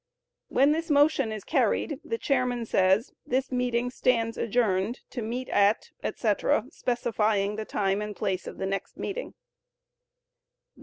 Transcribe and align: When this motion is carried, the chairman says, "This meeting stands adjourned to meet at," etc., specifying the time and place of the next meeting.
When 0.47 0.71
this 0.71 0.89
motion 0.89 1.31
is 1.31 1.43
carried, 1.43 1.99
the 2.03 2.17
chairman 2.17 2.65
says, 2.65 3.11
"This 3.23 3.51
meeting 3.51 3.91
stands 3.91 4.35
adjourned 4.35 5.01
to 5.11 5.21
meet 5.21 5.47
at," 5.49 5.91
etc., 6.01 6.65
specifying 6.71 7.55
the 7.55 7.65
time 7.65 8.01
and 8.01 8.15
place 8.15 8.47
of 8.47 8.57
the 8.57 8.65
next 8.65 8.97
meeting. 8.97 9.35